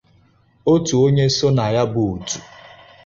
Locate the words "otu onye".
0.73-1.25